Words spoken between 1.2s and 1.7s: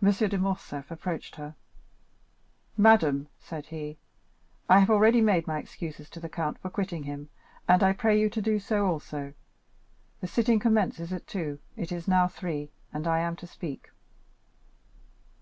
her.